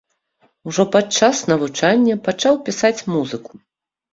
Ужо 0.69 0.85
падчас 0.95 1.41
навучання 1.51 2.17
пачаў 2.29 2.59
пісаць 2.71 2.99
музыку. 3.15 3.53